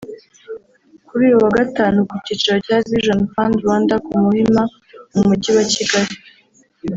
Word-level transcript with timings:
Kuri 1.07 1.21
uyu 1.27 1.41
wa 1.43 1.51
Gatanu 1.57 1.97
ku 2.09 2.15
cyicaro 2.25 2.59
cya 2.67 2.77
Vision 2.89 3.19
Fund 3.31 3.53
Rwanda 3.63 3.95
ku 4.05 4.11
Muhima 4.23 4.63
mu 5.13 5.21
Mujyi 5.27 5.51
wa 5.57 5.65
Kigali 5.73 6.13